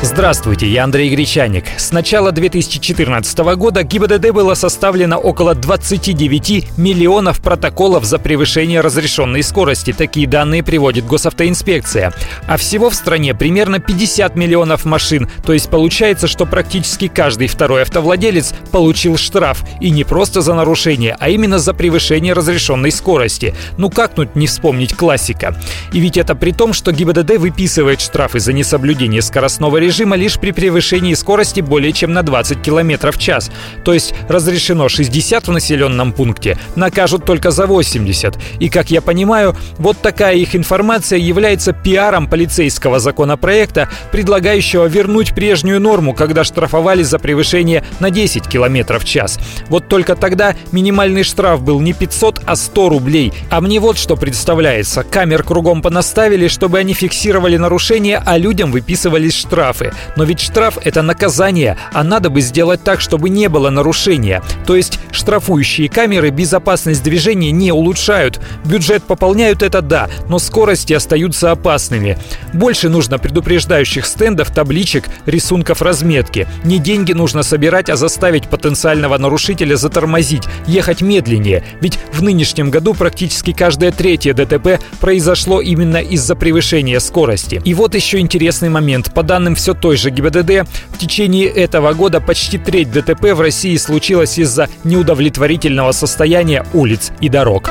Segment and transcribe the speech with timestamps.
[0.00, 1.64] Здравствуйте, я Андрей Гречаник.
[1.76, 9.92] С начала 2014 года ГИБДД было составлено около 29 миллионов протоколов за превышение разрешенной скорости.
[9.92, 12.12] Такие данные приводит госавтоинспекция.
[12.46, 15.28] А всего в стране примерно 50 миллионов машин.
[15.44, 19.64] То есть получается, что практически каждый второй автовладелец получил штраф.
[19.80, 23.52] И не просто за нарушение, а именно за превышение разрешенной скорости.
[23.78, 25.56] Ну как тут не вспомнить классика?
[25.92, 30.38] И ведь это при том, что ГИБДД выписывает штрафы за несоблюдение скоростного режима допустимо лишь
[30.38, 33.50] при превышении скорости более чем на 20 км в час.
[33.84, 38.38] То есть разрешено 60 в населенном пункте, накажут только за 80.
[38.60, 45.80] И, как я понимаю, вот такая их информация является пиаром полицейского законопроекта, предлагающего вернуть прежнюю
[45.80, 49.38] норму, когда штрафовали за превышение на 10 км в час.
[49.68, 53.32] Вот только тогда минимальный штраф был не 500, а 100 рублей.
[53.50, 55.02] А мне вот что представляется.
[55.02, 59.77] Камер кругом понаставили, чтобы они фиксировали нарушения, а людям выписывались штрафы.
[60.16, 64.42] Но ведь штраф– это наказание, а надо бы сделать так, чтобы не было нарушения.
[64.66, 68.40] То есть штрафующие камеры безопасность движения не улучшают.
[68.64, 72.18] Бюджет пополняют это да, но скорости остаются опасными.
[72.52, 76.46] Больше нужно предупреждающих стендов, табличек, рисунков разметки.
[76.64, 81.64] Не деньги нужно собирать, а заставить потенциального нарушителя затормозить, ехать медленнее.
[81.80, 87.60] Ведь в нынешнем году практически каждое третье ДТП произошло именно из-за превышения скорости.
[87.64, 89.12] И вот еще интересный момент.
[89.12, 93.76] По данным все той же ГИБДД, в течение этого года почти треть ДТП в России
[93.76, 97.70] случилась из-за неудовлетворительного состояния улиц и дорог.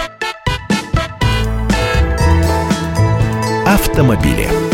[3.65, 4.66] Автомобили.